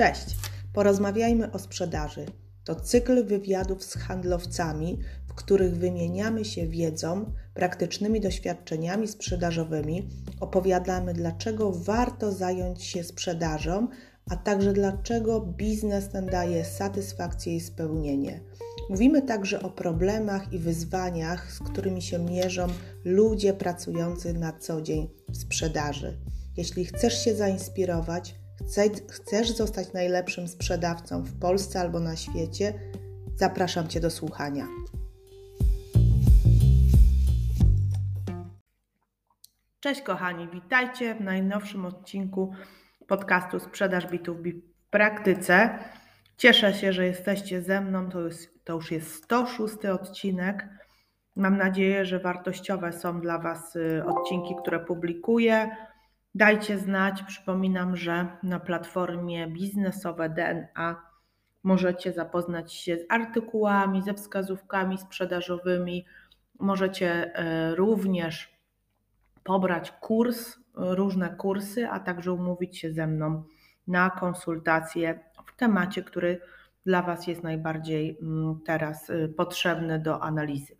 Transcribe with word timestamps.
Cześć! 0.00 0.36
Porozmawiajmy 0.72 1.52
o 1.52 1.58
sprzedaży. 1.58 2.26
To 2.64 2.74
cykl 2.74 3.24
wywiadów 3.24 3.84
z 3.84 3.94
handlowcami, 3.94 4.98
w 5.28 5.34
których 5.34 5.76
wymieniamy 5.76 6.44
się 6.44 6.66
wiedzą, 6.66 7.32
praktycznymi 7.54 8.20
doświadczeniami 8.20 9.08
sprzedażowymi, 9.08 10.08
opowiadamy, 10.40 11.12
dlaczego 11.12 11.72
warto 11.72 12.32
zająć 12.32 12.84
się 12.84 13.04
sprzedażą, 13.04 13.88
a 14.30 14.36
także 14.36 14.72
dlaczego 14.72 15.40
biznes 15.40 16.08
ten 16.08 16.26
daje 16.26 16.64
satysfakcję 16.64 17.56
i 17.56 17.60
spełnienie. 17.60 18.40
Mówimy 18.90 19.22
także 19.22 19.62
o 19.62 19.70
problemach 19.70 20.52
i 20.52 20.58
wyzwaniach, 20.58 21.52
z 21.52 21.58
którymi 21.58 22.02
się 22.02 22.18
mierzą 22.18 22.66
ludzie 23.04 23.54
pracujący 23.54 24.32
na 24.32 24.52
co 24.52 24.82
dzień 24.82 25.08
w 25.28 25.36
sprzedaży. 25.36 26.18
Jeśli 26.56 26.84
chcesz 26.84 27.24
się 27.24 27.34
zainspirować, 27.34 28.39
chcesz 29.10 29.50
zostać 29.50 29.92
najlepszym 29.92 30.48
sprzedawcą 30.48 31.22
w 31.22 31.38
Polsce 31.38 31.80
albo 31.80 32.00
na 32.00 32.16
świecie, 32.16 32.74
zapraszam 33.36 33.88
Cię 33.88 34.00
do 34.00 34.10
słuchania. 34.10 34.66
Cześć 39.80 40.02
kochani, 40.02 40.48
witajcie 40.48 41.14
w 41.14 41.20
najnowszym 41.20 41.86
odcinku 41.86 42.52
podcastu 43.06 43.60
Sprzedaż 43.60 44.06
Bitów 44.06 44.36
w 44.38 44.90
praktyce. 44.90 45.78
Cieszę 46.36 46.74
się, 46.74 46.92
że 46.92 47.06
jesteście 47.06 47.62
ze 47.62 47.80
mną. 47.80 48.08
To, 48.10 48.20
jest, 48.26 48.64
to 48.64 48.74
już 48.74 48.90
jest 48.90 49.24
106 49.24 49.86
odcinek. 49.86 50.68
Mam 51.36 51.56
nadzieję, 51.56 52.04
że 52.04 52.18
wartościowe 52.18 52.92
są 52.92 53.20
dla 53.20 53.38
Was 53.38 53.76
y, 53.76 54.02
odcinki, 54.06 54.54
które 54.62 54.80
publikuję. 54.80 55.76
Dajcie 56.34 56.78
znać. 56.78 57.22
Przypominam, 57.22 57.96
że 57.96 58.26
na 58.42 58.60
platformie 58.60 59.46
biznesowe 59.46 60.28
DNA 60.28 61.02
możecie 61.62 62.12
zapoznać 62.12 62.72
się 62.74 62.96
z 62.96 63.06
artykułami, 63.08 64.02
ze 64.02 64.14
wskazówkami 64.14 64.98
sprzedażowymi. 64.98 66.06
Możecie 66.58 67.34
e, 67.34 67.74
również 67.74 68.60
pobrać 69.44 69.90
kurs, 69.90 70.58
różne 70.74 71.30
kursy, 71.30 71.88
a 71.88 72.00
także 72.00 72.32
umówić 72.32 72.78
się 72.78 72.92
ze 72.92 73.06
mną 73.06 73.44
na 73.86 74.10
konsultacje 74.10 75.20
w 75.46 75.56
temacie, 75.56 76.02
który 76.02 76.40
dla 76.86 77.02
Was 77.02 77.26
jest 77.26 77.42
najbardziej 77.42 78.18
mm, 78.22 78.60
teraz 78.66 79.10
y, 79.10 79.34
potrzebny 79.36 79.98
do 79.98 80.22
analizy. 80.22 80.76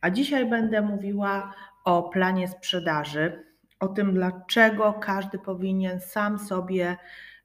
A 0.00 0.10
dzisiaj 0.10 0.50
będę 0.50 0.82
mówiła 0.82 1.54
o 1.84 2.02
planie 2.02 2.48
sprzedaży 2.48 3.51
o 3.82 3.88
tym, 3.88 4.14
dlaczego 4.14 4.92
każdy 4.92 5.38
powinien 5.38 6.00
sam 6.00 6.38
sobie 6.38 6.96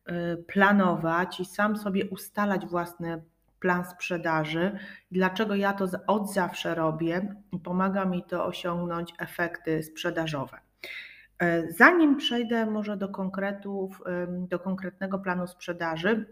y, 0.09 0.43
planować 0.47 1.39
i 1.39 1.45
sam 1.45 1.77
sobie 1.77 2.09
ustalać 2.09 2.65
własny 2.65 3.23
plan 3.59 3.85
sprzedaży, 3.85 4.79
dlaczego 5.11 5.55
ja 5.55 5.73
to 5.73 5.85
od 6.07 6.33
zawsze 6.33 6.75
robię 6.75 7.35
i 7.51 7.59
pomaga 7.59 8.05
mi 8.05 8.23
to 8.23 8.45
osiągnąć 8.45 9.13
efekty 9.19 9.83
sprzedażowe. 9.83 10.57
Y, 11.43 11.73
zanim 11.77 12.15
przejdę 12.15 12.65
może 12.65 12.97
do 12.97 13.09
konkretów, 13.09 14.01
do 14.27 14.59
konkretnego 14.59 15.19
planu 15.19 15.47
sprzedaży, 15.47 16.25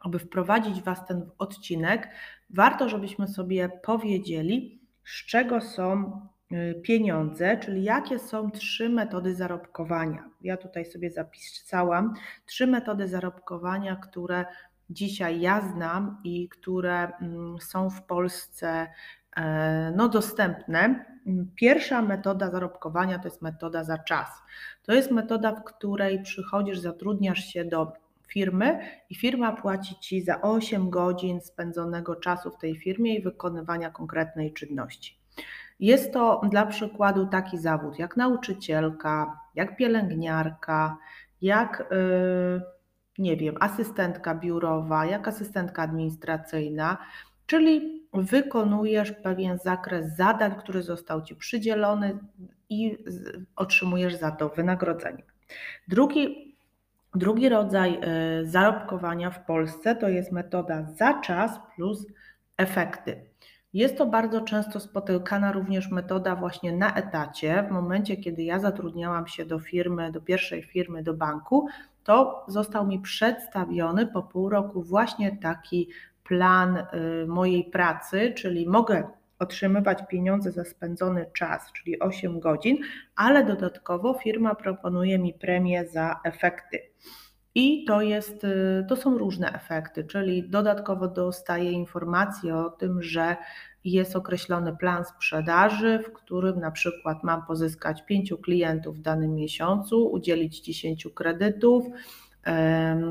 aby 0.00 0.18
wprowadzić 0.18 0.82
Was 0.82 1.06
ten 1.06 1.30
odcinek, 1.38 2.08
warto, 2.50 2.88
żebyśmy 2.88 3.28
sobie 3.28 3.68
powiedzieli, 3.82 4.80
z 5.04 5.26
czego 5.26 5.60
są 5.60 6.20
pieniądze, 6.82 7.56
czyli 7.56 7.82
jakie 7.82 8.18
są 8.18 8.50
trzy 8.50 8.88
metody 8.88 9.34
zarobkowania. 9.34 10.30
Ja 10.40 10.56
tutaj 10.56 10.84
sobie 10.84 11.10
zapisałam 11.10 12.14
trzy 12.46 12.66
metody 12.66 13.08
zarobkowania, 13.08 13.96
które 13.96 14.44
dzisiaj 14.90 15.40
ja 15.40 15.60
znam 15.60 16.20
i 16.24 16.48
które 16.48 17.12
mm, 17.20 17.60
są 17.60 17.90
w 17.90 18.02
Polsce 18.02 18.86
e, 19.36 19.92
no, 19.96 20.08
dostępne. 20.08 21.04
Pierwsza 21.54 22.02
metoda 22.02 22.50
zarobkowania 22.50 23.18
to 23.18 23.28
jest 23.28 23.42
metoda 23.42 23.84
za 23.84 23.98
czas. 23.98 24.28
To 24.82 24.92
jest 24.92 25.10
metoda, 25.10 25.54
w 25.54 25.64
której 25.64 26.22
przychodzisz, 26.22 26.78
zatrudniasz 26.78 27.44
się 27.44 27.64
do 27.64 27.92
firmy 28.28 28.80
i 29.10 29.14
firma 29.14 29.52
płaci 29.52 29.94
ci 30.00 30.22
za 30.22 30.40
8 30.40 30.90
godzin 30.90 31.40
spędzonego 31.40 32.16
czasu 32.16 32.50
w 32.50 32.58
tej 32.58 32.76
firmie 32.76 33.14
i 33.14 33.22
wykonywania 33.22 33.90
konkretnej 33.90 34.52
czynności. 34.52 35.19
Jest 35.80 36.12
to 36.12 36.40
dla 36.50 36.66
przykładu 36.66 37.26
taki 37.26 37.58
zawód 37.58 37.98
jak 37.98 38.16
nauczycielka, 38.16 39.40
jak 39.54 39.76
pielęgniarka, 39.76 40.96
jak 41.42 41.88
yy, 41.90 42.62
nie 43.18 43.36
wiem, 43.36 43.54
asystentka 43.60 44.34
biurowa, 44.34 45.06
jak 45.06 45.28
asystentka 45.28 45.82
administracyjna, 45.82 46.98
czyli 47.46 48.02
wykonujesz 48.12 49.12
pewien 49.12 49.58
zakres 49.58 50.16
zadań, 50.16 50.54
który 50.58 50.82
został 50.82 51.22
ci 51.22 51.36
przydzielony 51.36 52.18
i 52.68 53.04
otrzymujesz 53.56 54.14
za 54.14 54.30
to 54.30 54.48
wynagrodzenie. 54.48 55.22
Drugi, 55.88 56.54
drugi 57.14 57.48
rodzaj 57.48 58.00
yy, 58.00 58.46
zarobkowania 58.46 59.30
w 59.30 59.46
Polsce 59.46 59.96
to 59.96 60.08
jest 60.08 60.32
metoda 60.32 60.82
za 60.82 61.20
czas 61.20 61.60
plus 61.76 62.06
efekty. 62.56 63.29
Jest 63.72 63.98
to 63.98 64.06
bardzo 64.06 64.40
często 64.40 64.80
spotykana 64.80 65.52
również 65.52 65.90
metoda 65.90 66.36
właśnie 66.36 66.72
na 66.76 66.94
etacie. 66.94 67.64
W 67.68 67.72
momencie, 67.72 68.16
kiedy 68.16 68.42
ja 68.42 68.58
zatrudniałam 68.58 69.26
się 69.26 69.44
do 69.44 69.58
firmy, 69.58 70.12
do 70.12 70.20
pierwszej 70.20 70.62
firmy, 70.62 71.02
do 71.02 71.14
banku, 71.14 71.66
to 72.04 72.44
został 72.48 72.86
mi 72.86 73.00
przedstawiony 73.00 74.06
po 74.06 74.22
pół 74.22 74.48
roku 74.48 74.82
właśnie 74.82 75.36
taki 75.36 75.88
plan 76.24 76.76
y, 76.76 77.26
mojej 77.26 77.64
pracy, 77.64 78.32
czyli 78.36 78.68
mogę 78.68 79.08
otrzymywać 79.38 79.98
pieniądze 80.08 80.52
za 80.52 80.64
spędzony 80.64 81.26
czas, 81.32 81.72
czyli 81.72 82.00
8 82.00 82.40
godzin, 82.40 82.78
ale 83.16 83.44
dodatkowo 83.44 84.14
firma 84.14 84.54
proponuje 84.54 85.18
mi 85.18 85.34
premię 85.34 85.86
za 85.88 86.20
efekty. 86.24 86.78
I 87.54 87.84
to, 87.84 88.02
jest, 88.02 88.44
y, 88.44 88.84
to 88.88 88.96
są 88.96 89.18
różne 89.18 89.52
efekty, 89.52 90.04
czyli 90.04 90.48
dodatkowo 90.48 91.08
dostaję 91.08 91.72
informację 91.72 92.56
o 92.56 92.70
tym, 92.70 93.02
że 93.02 93.36
jest 93.84 94.16
określony 94.16 94.76
plan 94.76 95.04
sprzedaży, 95.04 95.98
w 96.06 96.12
którym 96.12 96.60
na 96.60 96.70
przykład 96.70 97.24
mam 97.24 97.46
pozyskać 97.46 98.02
pięciu 98.06 98.38
klientów 98.38 98.98
w 98.98 99.02
danym 99.02 99.34
miesiącu, 99.34 100.06
udzielić 100.06 100.60
10 100.60 101.08
kredytów, 101.14 101.86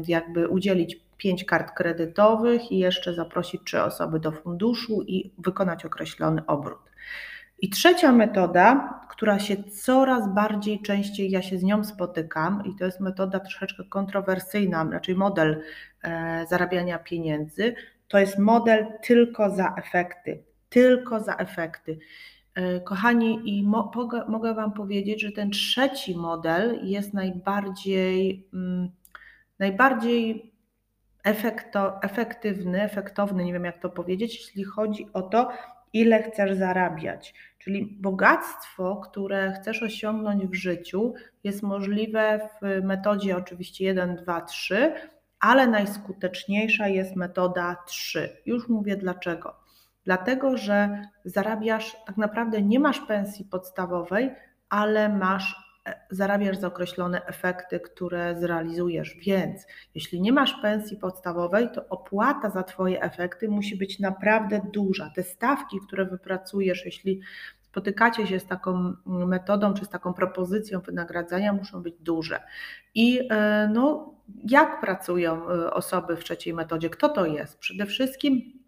jakby 0.08 0.48
udzielić 0.48 1.00
pięć 1.18 1.44
kart 1.44 1.72
kredytowych 1.72 2.72
i 2.72 2.78
jeszcze 2.78 3.14
zaprosić 3.14 3.62
trzy 3.66 3.84
osoby 3.84 4.20
do 4.20 4.32
funduszu 4.32 5.02
i 5.02 5.32
wykonać 5.38 5.86
określony 5.86 6.46
obrót. 6.46 6.89
I 7.62 7.70
trzecia 7.70 8.12
metoda, 8.12 9.00
która 9.10 9.40
się 9.40 9.64
coraz 9.64 10.34
bardziej 10.34 10.82
częściej 10.82 11.32
ja 11.32 11.42
się 11.42 11.58
z 11.58 11.64
nią 11.64 11.84
spotykam, 11.84 12.64
i 12.66 12.76
to 12.76 12.86
jest 12.86 13.00
metoda 13.00 13.40
troszeczkę 13.40 13.84
kontrowersyjna, 13.84 14.88
raczej 14.92 15.16
model 15.16 15.64
e, 16.04 16.46
zarabiania 16.50 17.00
pieniędzy, 17.00 17.76
to 18.08 18.20
jest 18.20 18.40
model 18.40 18.86
tylko 19.04 19.50
za 19.50 19.76
efekty. 19.78 20.44
Tylko 20.70 21.20
za 21.20 21.36
efekty. 21.36 22.00
E, 22.56 22.80
kochani, 22.80 23.60
i 23.60 23.64
mo, 23.64 23.92
mogę 24.28 24.54
Wam 24.54 24.74
powiedzieć, 24.74 25.22
że 25.22 25.32
ten 25.32 25.52
trzeci 25.52 26.18
model 26.18 26.80
jest 26.84 27.14
najbardziej, 27.14 28.48
mm, 28.54 28.90
najbardziej 29.60 30.52
efekto, 31.24 32.02
efektywny, 32.02 32.82
efektowny, 32.82 33.46
nie 33.46 33.54
wiem 33.54 33.66
jak 33.66 33.82
to 33.82 33.90
powiedzieć, 33.90 34.36
jeśli 34.36 34.64
chodzi 34.64 35.08
o 35.14 35.22
to, 35.22 35.50
ile 35.94 36.24
chcesz 36.24 36.54
zarabiać. 36.54 37.34
Czyli 37.60 37.98
bogactwo, 38.00 38.96
które 38.96 39.52
chcesz 39.52 39.84
osiągnąć 39.84 40.46
w 40.46 40.54
życiu, 40.54 41.14
jest 41.44 41.64
możliwe 41.64 42.50
w 42.62 42.84
metodzie 42.84 43.38
oczywiście 43.38 43.86
1, 43.86 44.16
2, 44.16 44.42
3, 44.42 44.94
ale 45.40 45.68
najskuteczniejsza 45.68 46.88
jest 46.88 47.16
metoda 47.16 47.76
3. 47.88 48.42
Już 48.46 48.70
mówię 48.70 48.98
dlaczego. 48.98 49.56
Dlatego, 50.04 50.58
że 50.58 51.02
zarabiasz, 51.26 51.98
tak 52.06 52.18
naprawdę 52.18 52.62
nie 52.62 52.80
masz 52.80 53.00
pensji 53.00 53.46
podstawowej, 53.46 54.32
ale 54.70 55.10
masz 55.10 55.69
zarabiasz 56.10 56.58
za 56.58 56.68
określone 56.68 57.26
efekty, 57.26 57.80
które 57.80 58.36
zrealizujesz. 58.40 59.18
Więc 59.22 59.68
jeśli 59.96 60.22
nie 60.22 60.32
masz 60.34 60.54
pensji 60.62 60.98
podstawowej, 60.98 61.70
to 61.74 61.86
opłata 61.90 62.50
za 62.50 62.64
Twoje 62.64 63.02
efekty 63.02 63.50
musi 63.50 63.78
być 63.78 64.00
naprawdę 64.00 64.62
duża. 64.74 65.12
Te 65.16 65.24
stawki, 65.24 65.80
które 65.88 66.06
wypracujesz, 66.06 66.86
jeśli 66.86 67.22
spotykacie 67.62 68.28
się 68.28 68.40
z 68.40 68.46
taką 68.46 68.94
metodą 69.06 69.74
czy 69.74 69.86
z 69.86 69.90
taką 69.90 70.14
propozycją 70.14 70.80
wynagradzania, 70.80 71.54
muszą 71.54 71.82
być 71.82 71.96
duże. 72.00 72.40
I 72.96 73.28
e, 73.32 73.70
no, 73.74 74.14
jak 74.50 74.82
pracują 74.82 75.50
e, 75.50 75.74
osoby 75.74 76.16
w 76.16 76.24
trzeciej 76.24 76.54
metodzie? 76.54 76.90
Kto 76.90 77.10
to 77.10 77.26
jest? 77.26 77.58
Przede 77.58 77.86
wszystkim 77.86 78.60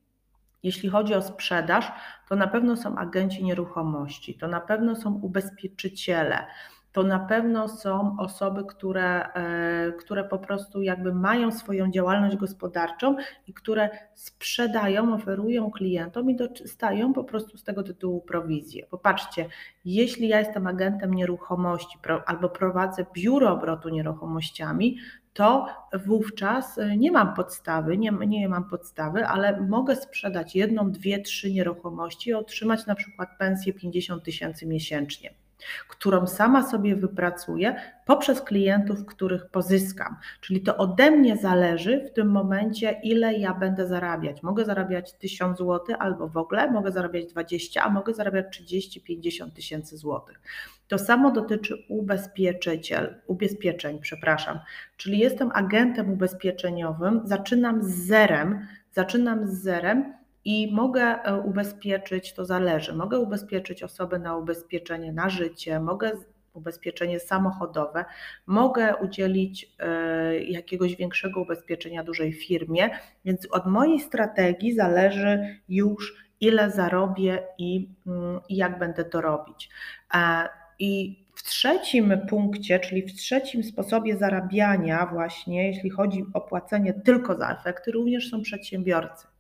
jeśli 0.63 0.89
chodzi 0.89 1.13
o 1.13 1.21
sprzedaż, 1.21 1.91
to 2.29 2.35
na 2.35 2.47
pewno 2.47 2.77
są 2.77 2.97
agenci 2.97 3.44
nieruchomości, 3.44 4.33
to 4.38 4.47
na 4.47 4.62
pewno 4.62 4.95
są 4.95 5.13
ubezpieczyciele, 5.13 6.47
to 6.92 7.04
na 7.04 7.20
pewno 7.20 7.68
są 7.68 8.16
osoby, 8.20 8.64
które, 8.66 9.34
e, 9.34 9.92
które 9.92 10.24
po 10.24 10.40
prostu 10.40 10.82
jakby 10.82 11.14
mają 11.14 11.52
swoją 11.52 11.92
działalność 11.92 12.38
gospodarczą 12.38 13.16
i 13.48 13.54
które 13.54 13.90
sprzedają, 14.16 15.14
oferują 15.14 15.72
klientom 15.72 16.30
i 16.30 16.36
dostają 16.36 17.14
po 17.14 17.24
prostu 17.24 17.58
z 17.58 17.64
tego 17.64 17.84
tytułu 17.84 18.22
prowizję. 18.22 18.86
Popatrzcie, 18.90 19.46
jeśli 19.86 20.28
ja 20.28 20.40
jestem 20.40 20.68
agentem 20.68 21.14
nieruchomości 21.14 21.98
albo 22.26 22.50
prowadzę 22.50 23.06
biuro 23.14 23.52
obrotu 23.52 23.90
nieruchomościami, 23.90 24.98
to 25.34 25.68
wówczas 26.06 26.78
e, 26.78 26.98
nie 26.98 27.12
mam 27.12 27.34
podstawy, 27.34 27.98
nie, 27.98 28.12
nie 28.12 28.50
mam 28.50 28.70
podstawy, 28.70 29.26
ale 29.26 29.62
mogę 29.62 29.96
sprzedać 29.96 30.56
jedną, 30.56 30.92
dwie, 30.92 31.20
trzy 31.20 31.52
nieruchomości 31.52 32.30
i 32.30 32.34
otrzymać 32.34 32.86
na 32.86 32.96
przykład 32.96 33.30
pensję 33.40 33.74
50 33.74 34.24
tysięcy 34.24 34.68
miesięcznie 34.68 35.41
którą 35.88 36.28
sama 36.28 36.69
sobie 36.69 36.96
wypracuję 36.96 37.75
poprzez 38.06 38.42
klientów, 38.42 39.06
których 39.06 39.46
pozyskam. 39.46 40.16
Czyli 40.42 40.62
to 40.62 40.78
ode 40.78 41.12
mnie 41.12 41.38
zależy 41.38 42.06
w 42.10 42.13
tym 42.13 42.31
momencie, 42.31 43.00
ile 43.04 43.34
ja 43.34 43.54
będę 43.54 43.88
zarabiać. 43.88 44.44
Mogę 44.44 44.66
zarabiać 44.66 45.13
1000 45.13 45.58
zł 45.58 45.96
albo 46.00 46.28
w 46.28 46.38
ogóle, 46.38 46.72
mogę 46.72 46.92
zarabiać 46.92 47.25
20, 47.25 47.84
a 47.84 47.90
mogę 47.90 48.13
zarabiać 48.13 48.62
30-50 48.62 49.52
tysięcy 49.52 49.98
złotych. 49.98 50.42
To 50.88 50.98
samo 50.98 51.31
dotyczy 51.31 51.86
ubezpieczyciel, 51.90 53.16
ubezpieczeń, 53.28 54.00
przepraszam. 54.00 54.60
Czyli 54.98 55.19
jestem 55.19 55.52
agentem 55.54 56.12
ubezpieczeniowym, 56.14 57.22
zaczynam 57.24 57.84
z 57.84 58.06
zerem, 58.07 58.68
zaczynam 58.92 59.48
z 59.48 59.62
zerem 59.62 60.14
i 60.46 60.74
mogę 60.74 61.02
e, 61.02 61.38
ubezpieczyć, 61.38 62.34
to 62.34 62.46
zależy, 62.46 62.94
mogę 62.94 63.20
ubezpieczyć 63.20 63.84
osobę 63.84 64.20
na 64.20 64.38
ubezpieczenie 64.38 65.14
na 65.14 65.30
życie, 65.30 65.80
mogę 65.80 66.12
ubezpieczenie 66.54 67.20
samochodowe, 67.20 68.06
mogę 68.46 68.96
udzielić 68.96 69.76
e, 69.80 70.40
jakiegoś 70.44 70.96
większego 70.96 71.42
ubezpieczenia 71.42 72.04
dużej 72.04 72.34
firmie, 72.34 72.90
więc 73.26 73.48
od 73.52 73.66
mojej 73.66 74.00
strategii 74.00 74.74
zależy 74.76 75.60
już 75.70 76.32
ile 76.42 76.72
zarobię 76.72 77.44
i, 77.58 77.90
mm, 78.08 78.40
jak 78.50 78.80
będę 78.80 79.06
to 79.06 79.22
robić. 79.22 79.70
E, 80.14 80.50
I 80.80 81.22
w 81.36 81.44
trzecim 81.44 82.14
punkcie, 82.30 82.80
czyli 82.80 83.02
w 83.02 83.14
trzecim 83.14 83.64
sposobie 83.64 84.18
zarabiania, 84.18 85.06
właśnie 85.06 85.68
jeśli 85.68 85.90
chodzi 85.90 86.26
o 86.34 86.42
płacenie 86.42 86.94
tylko 86.94 87.38
za 87.38 87.50
efekty, 87.50 87.92
również 87.92 88.30
są 88.30 88.42
przedsiębiorcy. 88.42 89.31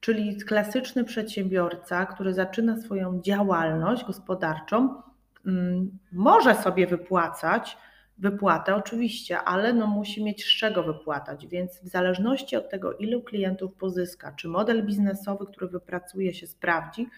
Czyli 0.00 0.36
klasyczny 0.36 1.04
przedsiębiorca, 1.04 2.06
który 2.06 2.34
zaczyna 2.34 2.80
swoją 2.80 3.20
działalność 3.22 4.04
gospodarczą, 4.04 5.02
mm, 5.46 5.98
może 6.12 6.54
sobie 6.54 6.86
wypłacać 6.86 7.76
wypłatę 8.18 8.74
oczywiście, 8.74 9.38
ale 9.38 9.72
no 9.72 9.86
musi 9.86 10.24
mieć 10.24 10.44
z 10.44 10.56
czego 10.56 10.82
wypłatać, 10.82 11.46
więc 11.46 11.80
w 11.80 11.88
zależności 11.88 12.56
od 12.56 12.70
tego, 12.70 12.92
ilu 12.92 13.22
klientów 13.22 13.74
pozyska, 13.74 14.32
czy 14.32 14.48
model 14.48 14.86
biznesowy, 14.86 15.46
który 15.46 15.68
wypracuje 15.68 16.34
się 16.34 16.46
sprawdzi, 16.46 17.08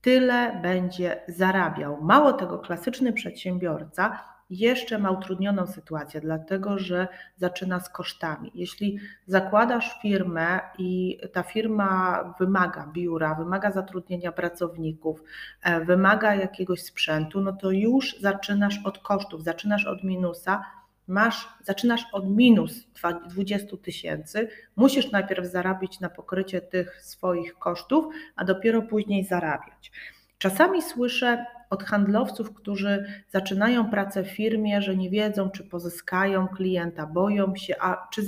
tyle 0.00 0.60
będzie 0.62 1.20
zarabiał. 1.28 2.02
Mało 2.02 2.32
tego, 2.32 2.58
klasyczny 2.58 3.12
przedsiębiorca 3.12 4.24
jeszcze 4.52 4.98
ma 4.98 5.10
utrudnioną 5.10 5.66
sytuację, 5.66 6.20
dlatego 6.20 6.78
że 6.78 7.08
zaczyna 7.36 7.80
z 7.80 7.88
kosztami. 7.88 8.50
Jeśli 8.54 8.98
zakładasz 9.26 9.98
firmę 10.02 10.60
i 10.78 11.18
ta 11.32 11.42
firma 11.42 12.24
wymaga 12.38 12.86
biura, 12.92 13.34
wymaga 13.34 13.70
zatrudnienia 13.70 14.32
pracowników, 14.32 15.22
e, 15.62 15.84
wymaga 15.84 16.34
jakiegoś 16.34 16.82
sprzętu, 16.82 17.40
no 17.40 17.52
to 17.52 17.70
już 17.70 18.20
zaczynasz 18.20 18.80
od 18.84 18.98
kosztów, 18.98 19.44
zaczynasz 19.44 19.86
od 19.86 20.04
minusa. 20.04 20.64
Masz, 21.06 21.48
zaczynasz 21.62 22.06
od 22.12 22.30
minus 22.30 22.86
20 23.28 23.76
tysięcy, 23.76 24.48
musisz 24.76 25.10
najpierw 25.10 25.46
zarabiać 25.46 26.00
na 26.00 26.08
pokrycie 26.08 26.60
tych 26.60 27.02
swoich 27.02 27.58
kosztów, 27.58 28.14
a 28.36 28.44
dopiero 28.44 28.82
później 28.82 29.24
zarabiać. 29.24 29.92
Czasami 30.38 30.82
słyszę 30.82 31.46
od 31.72 31.84
handlowców, 31.84 32.54
którzy 32.54 33.04
zaczynają 33.30 33.90
pracę 33.90 34.24
w 34.24 34.28
firmie, 34.30 34.82
że 34.82 34.96
nie 34.96 35.10
wiedzą, 35.10 35.50
czy 35.50 35.64
pozyskają 35.64 36.48
klienta, 36.48 37.06
boją 37.06 37.56
się, 37.56 37.74
a 37.80 38.08
czy 38.12 38.22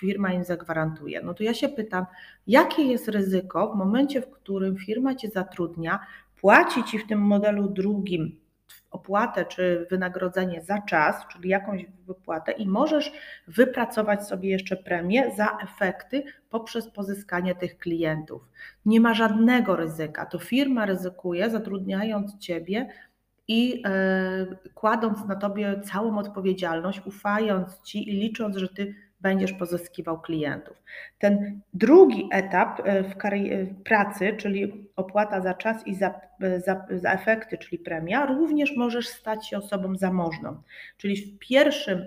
firma 0.00 0.32
im 0.32 0.44
zagwarantuje. 0.44 1.22
No 1.22 1.34
to 1.34 1.42
ja 1.42 1.54
się 1.54 1.68
pytam, 1.68 2.06
jakie 2.46 2.82
jest 2.82 3.08
ryzyko 3.08 3.72
w 3.72 3.76
momencie, 3.76 4.22
w 4.22 4.30
którym 4.30 4.76
firma 4.76 5.14
cię 5.14 5.28
zatrudnia, 5.28 6.00
płaci 6.40 6.84
ci 6.84 6.98
w 6.98 7.06
tym 7.06 7.20
modelu 7.20 7.68
drugim 7.68 8.36
opłatę 8.90 9.44
czy 9.44 9.86
wynagrodzenie 9.90 10.62
za 10.62 10.80
czas, 10.80 11.26
czyli 11.32 11.48
jakąś 11.48 11.86
wypłatę, 12.06 12.52
i 12.52 12.66
możesz 12.66 13.12
wypracować 13.48 14.26
sobie 14.26 14.50
jeszcze 14.50 14.76
premię 14.76 15.30
za 15.36 15.58
efekty 15.62 16.24
poprzez 16.50 16.90
pozyskanie 16.90 17.54
tych 17.54 17.78
klientów. 17.78 18.42
Nie 18.86 19.00
ma 19.00 19.14
żadnego 19.14 19.76
ryzyka. 19.76 20.26
To 20.26 20.38
firma 20.38 20.86
ryzykuje, 20.86 21.50
zatrudniając 21.50 22.38
ciebie 22.38 22.88
i 23.48 23.82
e, 23.86 24.46
kładąc 24.74 25.26
na 25.26 25.36
tobie 25.36 25.80
całą 25.80 26.18
odpowiedzialność, 26.18 27.00
ufając 27.04 27.82
ci 27.82 28.08
i 28.08 28.12
licząc, 28.12 28.56
że 28.56 28.68
ty 28.68 28.94
będziesz 29.20 29.52
pozyskiwał 29.52 30.20
klientów. 30.20 30.82
Ten 31.18 31.60
drugi 31.74 32.28
etap 32.32 32.80
e, 32.84 33.02
w, 33.02 33.14
w 33.70 33.82
pracy, 33.82 34.36
czyli 34.38 34.88
opłata 34.96 35.40
za 35.40 35.54
czas 35.54 35.86
i 35.86 35.94
za, 35.94 36.20
za, 36.40 36.86
za, 36.90 37.12
efekty, 37.12 37.58
czyli 37.58 37.78
premia, 37.78 38.26
również 38.26 38.76
możesz 38.76 39.08
stać 39.08 39.48
się 39.48 39.58
osobą 39.58 39.96
zamożną. 39.96 40.62
Czyli 40.96 41.16
w 41.16 41.38
pierwszym, 41.38 42.06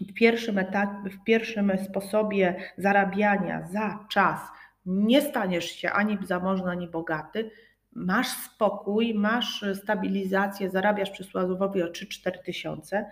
w 0.00 0.12
pierwszym 0.14 0.58
etapie, 0.58 1.10
w 1.10 1.24
pierwszym 1.24 1.72
sposobie 1.84 2.54
zarabiania 2.78 3.68
za 3.72 4.06
czas 4.10 4.40
nie 4.86 5.22
staniesz 5.22 5.64
się 5.64 5.90
ani 5.90 6.18
zamożny, 6.22 6.70
ani 6.70 6.88
bogaty, 6.88 7.50
masz 7.92 8.28
spokój, 8.28 9.14
masz 9.14 9.64
stabilizację, 9.74 10.70
zarabiasz 10.70 11.10
przysłowiowo 11.10 11.64
o 11.64 11.68
3-4 11.68 12.38
tysiące, 12.44 13.10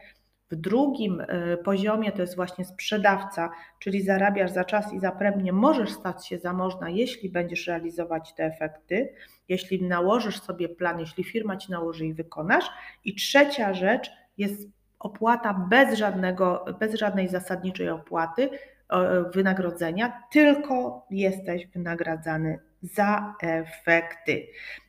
w 0.50 0.56
drugim 0.56 1.20
e, 1.20 1.56
poziomie 1.56 2.12
to 2.12 2.22
jest 2.22 2.36
właśnie 2.36 2.64
sprzedawca, 2.64 3.50
czyli 3.78 4.02
zarabiasz 4.02 4.50
za 4.50 4.64
czas 4.64 4.92
i 4.92 5.00
za 5.00 5.12
premię, 5.12 5.52
możesz 5.52 5.92
stać 5.92 6.26
się 6.26 6.38
zamożna, 6.38 6.90
jeśli 6.90 7.30
będziesz 7.30 7.66
realizować 7.66 8.34
te 8.34 8.44
efekty, 8.44 9.12
jeśli 9.48 9.82
nałożysz 9.82 10.40
sobie 10.40 10.68
plan, 10.68 11.00
jeśli 11.00 11.24
firma 11.24 11.56
ci 11.56 11.70
nałoży 11.72 12.06
i 12.06 12.14
wykonasz. 12.14 12.64
I 13.04 13.14
trzecia 13.14 13.74
rzecz 13.74 14.10
jest 14.38 14.68
opłata 14.98 15.66
bez, 15.70 15.98
żadnego, 15.98 16.64
bez 16.80 16.94
żadnej 16.94 17.28
zasadniczej 17.28 17.88
opłaty, 17.88 18.50
wynagrodzenia, 19.34 20.22
tylko 20.32 21.06
jesteś 21.10 21.66
wynagradzany 21.66 22.58
za 22.82 23.34
efekty. 23.42 24.46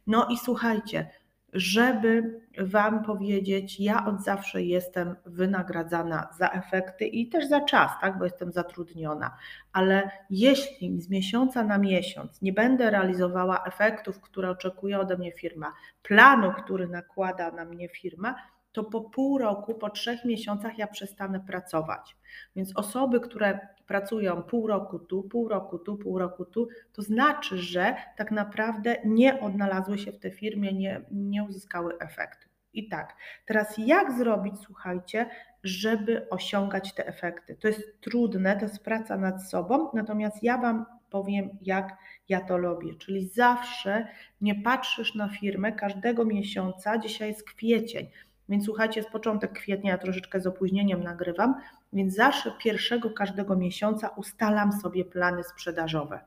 No 0.07 0.27
i 0.31 0.37
słuchajcie, 0.37 1.09
żeby 1.53 2.41
Wam 2.59 3.03
powiedzieć, 3.03 3.79
ja 3.79 4.05
od 4.05 4.23
zawsze 4.23 4.63
jestem 4.63 5.15
wynagradzana 5.25 6.27
za 6.37 6.49
efekty 6.49 7.05
i 7.05 7.29
też 7.29 7.47
za 7.47 7.61
czas, 7.61 7.91
tak, 8.01 8.17
bo 8.17 8.23
jestem 8.23 8.51
zatrudniona, 8.51 9.37
ale 9.73 10.11
jeśli 10.29 11.01
z 11.01 11.09
miesiąca 11.09 11.63
na 11.63 11.77
miesiąc 11.77 12.41
nie 12.41 12.53
będę 12.53 12.89
realizowała 12.89 13.63
efektów, 13.63 14.21
które 14.21 14.49
oczekuje 14.49 14.99
ode 14.99 15.17
mnie 15.17 15.31
firma, 15.31 15.73
planu, 16.03 16.53
który 16.63 16.87
nakłada 16.87 17.51
na 17.51 17.65
mnie 17.65 17.89
firma, 17.89 18.35
to 18.71 18.83
po 18.83 19.01
pół 19.01 19.37
roku, 19.37 19.73
po 19.73 19.89
trzech 19.89 20.25
miesiącach 20.25 20.77
ja 20.77 20.87
przestanę 20.87 21.39
pracować. 21.39 22.17
Więc 22.55 22.77
osoby, 22.77 23.19
które 23.19 23.59
pracują 23.87 24.43
pół 24.43 24.67
roku 24.67 24.99
tu, 24.99 25.23
pół 25.23 25.47
roku 25.47 25.79
tu, 25.79 25.97
pół 25.97 26.17
roku 26.19 26.45
tu, 26.45 26.67
to 26.93 27.01
znaczy, 27.01 27.57
że 27.57 27.95
tak 28.17 28.31
naprawdę 28.31 28.97
nie 29.05 29.39
odnalazły 29.39 29.97
się 29.97 30.11
w 30.11 30.19
tej 30.19 30.31
firmie, 30.31 30.73
nie, 30.73 31.01
nie 31.11 31.43
uzyskały 31.43 31.97
efektu. 31.99 32.49
I 32.73 32.87
tak, 32.87 33.15
teraz 33.45 33.75
jak 33.77 34.11
zrobić, 34.11 34.53
słuchajcie, 34.59 35.29
żeby 35.63 36.29
osiągać 36.29 36.93
te 36.93 37.07
efekty? 37.07 37.55
To 37.55 37.67
jest 37.67 38.01
trudne, 38.01 38.55
to 38.55 38.65
jest 38.65 38.83
praca 38.83 39.17
nad 39.17 39.49
sobą, 39.49 39.89
natomiast 39.93 40.43
ja 40.43 40.57
Wam 40.57 40.85
powiem, 41.09 41.49
jak 41.61 41.97
ja 42.29 42.41
to 42.41 42.57
robię. 42.57 42.95
Czyli 42.95 43.27
zawsze 43.27 44.07
nie 44.41 44.55
patrzysz 44.55 45.15
na 45.15 45.29
firmę 45.29 45.71
każdego 45.71 46.25
miesiąca, 46.25 46.97
dzisiaj 46.97 47.27
jest 47.29 47.43
kwiecień 47.43 48.07
więc 48.51 48.65
słuchajcie, 48.65 48.99
jest 48.99 49.09
początek 49.11 49.53
kwietnia, 49.53 49.91
ja 49.91 49.97
troszeczkę 49.97 50.41
z 50.41 50.47
opóźnieniem 50.47 51.03
nagrywam, 51.03 51.55
więc 51.93 52.15
zawsze 52.15 52.51
pierwszego 52.63 53.09
każdego 53.09 53.55
miesiąca 53.55 54.09
ustalam 54.09 54.71
sobie 54.71 55.05
plany 55.05 55.43
sprzedażowe. 55.43 56.19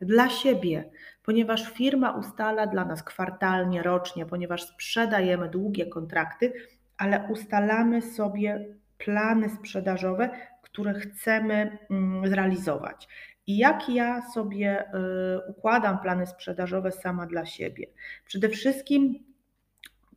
Dla 0.00 0.28
siebie, 0.28 0.90
ponieważ 1.22 1.72
firma 1.72 2.10
ustala 2.10 2.66
dla 2.66 2.84
nas 2.84 3.02
kwartalnie, 3.02 3.82
rocznie, 3.82 4.26
ponieważ 4.26 4.62
sprzedajemy 4.62 5.48
długie 5.48 5.86
kontrakty, 5.86 6.52
ale 6.98 7.28
ustalamy 7.32 8.02
sobie 8.02 8.66
plany 8.98 9.50
sprzedażowe, 9.50 10.30
które 10.62 10.94
chcemy 10.94 11.78
mm, 11.90 12.28
zrealizować. 12.28 13.08
I 13.46 13.56
jak 13.56 13.88
ja 13.88 14.22
sobie 14.22 14.84
y, 14.84 15.50
układam 15.50 15.98
plany 15.98 16.26
sprzedażowe 16.26 16.92
sama 16.92 17.26
dla 17.26 17.46
siebie? 17.46 17.86
Przede 18.26 18.48
wszystkim 18.48 19.24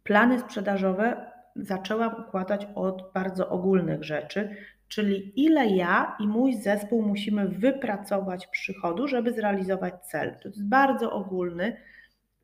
plany 0.03 0.39
sprzedażowe 0.39 1.31
zaczęłam 1.57 2.15
układać 2.27 2.67
od 2.75 3.13
bardzo 3.13 3.49
ogólnych 3.49 4.03
rzeczy, 4.03 4.55
czyli 4.87 5.45
ile 5.45 5.67
ja 5.67 6.15
i 6.19 6.27
mój 6.27 6.53
zespół 6.53 7.01
musimy 7.01 7.47
wypracować 7.47 8.47
przychodu, 8.47 9.07
żeby 9.07 9.33
zrealizować 9.33 9.93
cel. 10.01 10.35
To 10.41 10.49
jest 10.49 10.67
bardzo 10.67 11.11
ogólny 11.11 11.77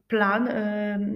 plan, 0.07 0.49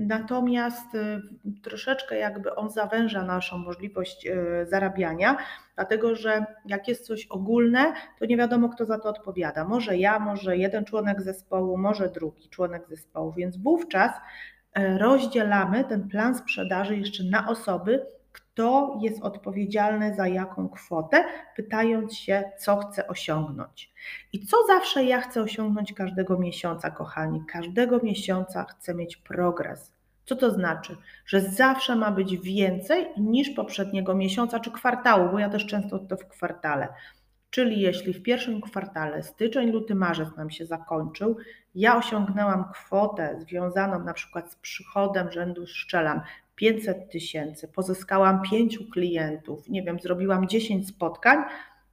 natomiast 0.08 0.96
y, 0.96 1.22
troszeczkę 1.63 2.18
jakby 2.18 2.56
on 2.56 2.70
zawęża 2.70 3.24
naszą 3.24 3.58
możliwość 3.58 4.27
y, 4.27 4.66
zarabiania, 4.70 5.38
dlatego 5.75 6.16
że 6.16 6.46
jak 6.66 6.88
jest 6.88 7.06
coś 7.06 7.27
ogólne, 7.27 7.94
to 8.20 8.25
nie 8.25 8.38
wiadomo, 8.38 8.70
kto 8.70 8.86
za 8.86 9.00
to 9.00 9.10
odpowiada. 9.10 9.66
Może 9.66 9.98
ja, 9.98 10.20
może 10.20 10.58
jeden 10.58 10.86
członek 10.86 11.22
zespołu, 11.22 11.77
może 11.77 12.10
drugi 12.10 12.50
członek 12.50 12.88
zespołu, 12.89 13.34
więc 13.34 13.58
wówczas 13.58 14.12
rozdzielamy 14.98 15.84
ten 15.84 16.10
plan 16.10 16.36
sprzedaży 16.36 16.98
jeszcze 16.98 17.24
na 17.24 17.48
osoby, 17.48 18.06
kto 18.32 19.00
jest 19.02 19.24
odpowiedzialny 19.24 20.16
za 20.16 20.28
jaką 20.28 20.70
kwotę, 20.70 21.24
pytając 21.56 22.16
się, 22.16 22.52
co 22.60 22.78
chce 22.78 23.08
osiągnąć. 23.08 23.94
I 24.34 24.46
co 24.46 24.58
zawsze 24.68 25.04
ja 25.04 25.22
chcę 25.22 25.42
osiągnąć 25.42 25.94
każdego 25.94 26.38
miesiąca, 26.38 26.92
kochani? 26.92 27.46
Każdego 27.52 28.00
miesiąca 28.04 28.64
chcę 28.64 28.96
mieć 28.96 29.18
progres. 29.18 29.92
Co 30.26 30.36
to 30.36 30.52
znaczy? 30.52 30.98
Że 31.26 31.42
zawsze 31.42 31.96
ma 31.96 32.12
być 32.12 32.38
więcej 32.38 33.08
niż 33.18 33.50
poprzedniego 33.50 34.16
miesiąca 34.16 34.60
czy 34.60 34.72
kwartału, 34.72 35.32
bo 35.32 35.40
ja 35.40 35.50
też 35.50 35.66
często 35.66 36.00
to 36.00 36.18
w 36.18 36.28
kwartale. 36.28 36.88
Czyli 37.58 37.80
jeśli 37.80 38.14
w 38.14 38.24
pierwszym 38.24 38.62
kwartale, 38.62 39.24
styczeń, 39.24 39.72
luty, 39.72 39.96
marzec 39.96 40.36
nam 40.38 40.50
się 40.50 40.66
zakończył, 40.66 41.38
ja 41.76 41.98
osiągnęłam 41.98 42.66
kwotę 42.74 43.36
związaną 43.40 44.04
na 44.04 44.14
przykład 44.14 44.52
z 44.52 44.56
przychodem 44.56 45.32
rzędu, 45.32 45.68
szczelam 45.68 46.22
500 46.56 47.12
tysięcy, 47.12 47.68
pozyskałam 47.68 48.42
pięciu 48.42 48.90
klientów, 48.90 49.70
nie 49.70 49.84
wiem, 49.84 50.00
zrobiłam 50.00 50.48
10 50.48 50.88
spotkań, 50.88 51.38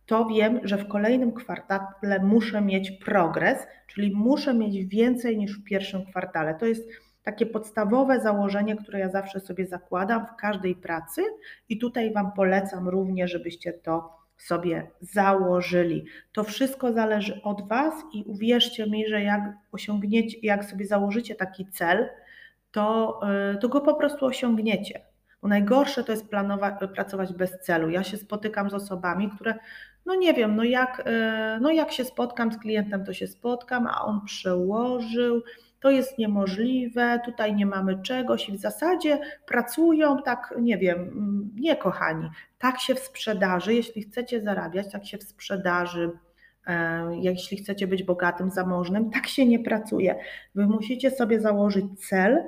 to 0.06 0.26
wiem, 0.26 0.61
że 0.62 0.78
w 0.78 0.88
kolejnym 0.88 1.33
kwartale 1.33 2.21
muszę 2.23 2.61
mieć 2.61 2.90
progres, 2.90 3.59
czyli 3.87 4.16
muszę 4.16 4.54
mieć 4.54 4.87
więcej 4.87 5.38
niż 5.38 5.59
w 5.59 5.64
pierwszym 5.64 6.06
kwartale. 6.06 6.54
To 6.54 6.66
jest 6.66 6.88
takie 7.23 7.47
podstawowe 7.47 8.21
założenie, 8.21 8.76
które 8.76 8.99
ja 8.99 9.09
zawsze 9.09 9.40
sobie 9.40 9.66
zakładam 9.66 10.26
w 10.26 10.37
każdej 10.37 10.76
pracy 10.76 11.23
i 11.68 11.78
tutaj 11.78 12.12
Wam 12.12 12.33
polecam 12.33 12.88
również, 12.88 13.30
żebyście 13.33 13.73
to 13.73 14.24
sobie 14.37 14.91
założyli. 15.00 16.07
To 16.33 16.45
wszystko 16.45 16.93
zależy 16.93 17.43
od 17.43 17.69
Was 17.69 17.95
i 18.12 18.25
uwierzcie 18.25 18.91
mi, 18.91 19.09
że 19.09 19.23
jak 19.23 19.41
osiągniecie, 19.73 20.38
jak 20.43 20.64
sobie 20.64 20.87
założycie 20.87 21.35
taki 21.35 21.67
cel, 21.67 22.09
to, 22.71 23.21
y, 23.55 23.59
to 23.59 23.69
go 23.69 23.81
po 23.81 23.95
prostu 23.95 24.26
osiągniecie. 24.26 25.00
Bo 25.43 25.49
najgorsze 25.49 26.05
to 26.05 26.12
jest 26.12 26.29
planować, 26.29 26.75
pracować 26.95 27.33
bez 27.33 27.61
celu. 27.61 27.91
Ja 27.91 28.03
się 28.03 28.17
spotykam 28.17 28.71
z 28.71 28.75
osobami, 28.75 29.31
które, 29.31 29.55
no 30.07 30.14
nie 30.14 30.35
wiem, 30.35 30.57
no 30.57 30.64
jak, 30.64 31.00
y, 31.00 31.61
no 31.61 31.71
jak 31.71 31.93
się 31.93 32.05
spotkam 32.05 32.53
z 32.53 32.59
klientem, 32.59 33.05
to 33.05 33.12
się 33.12 33.26
spotkam, 33.26 33.87
a 33.87 34.05
on 34.05 34.21
przełożył, 34.25 35.43
to 35.85 35.91
jest 35.91 36.19
niemożliwe, 36.19 37.21
tutaj 37.25 37.55
nie 37.55 37.67
mamy 37.67 38.03
czegoś 38.03 38.49
i 38.49 38.53
w 38.53 38.61
zasadzie 38.61 39.21
pracują 39.47 40.23
tak, 40.23 40.55
nie 40.61 40.79
wiem, 40.79 41.11
nie 41.57 41.76
kochani, 41.76 42.29
tak 42.59 42.81
się 42.81 42.95
w 42.95 42.99
sprzedaży, 42.99 43.75
jeśli 43.75 44.03
chcecie 44.03 44.43
zarabiać, 44.43 44.93
tak 44.93 45.07
się 45.07 45.19
w 45.19 45.23
sprzedaży, 45.23 46.11
e, 46.67 47.11
jeśli 47.21 47.57
chcecie 47.57 47.87
być 47.87 48.03
bogatym, 48.03 48.50
zamożnym, 48.50 49.11
tak 49.11 49.26
się 49.26 49.47
nie 49.47 49.59
pracuje. 49.59 50.17
Wy 50.55 50.67
musicie 50.67 51.11
sobie 51.11 51.41
założyć 51.41 51.85
cel, 52.09 52.43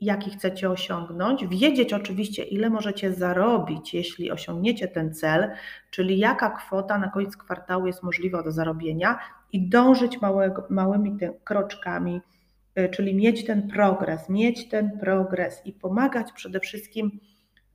jaki 0.00 0.30
chcecie 0.30 0.70
osiągnąć, 0.70 1.46
wiedzieć 1.46 1.92
oczywiście, 1.92 2.42
ile 2.42 2.70
możecie 2.70 3.12
zarobić, 3.12 3.94
jeśli 3.94 4.30
osiągniecie 4.30 4.88
ten 4.88 5.14
cel, 5.14 5.50
czyli 5.90 6.18
jaka 6.18 6.50
kwota 6.50 6.98
na 6.98 7.10
koniec 7.10 7.36
kwartału 7.36 7.86
jest 7.86 8.02
możliwa 8.02 8.42
do 8.42 8.52
zarobienia 8.52 9.18
i 9.52 9.68
dążyć 9.68 10.20
małego, 10.20 10.66
małymi 10.70 11.18
kroczkami, 11.44 12.20
czyli 12.90 13.14
mieć 13.14 13.44
ten 13.44 13.68
progres, 13.68 14.28
mieć 14.28 14.68
ten 14.68 14.98
progres 14.98 15.62
i 15.64 15.72
pomagać 15.72 16.32
przede 16.32 16.60
wszystkim 16.60 17.20